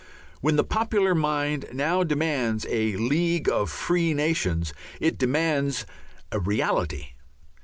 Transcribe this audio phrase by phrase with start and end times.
[0.39, 5.85] When the popular mind now demands a League of Free Nations it demands
[6.31, 7.09] a reality.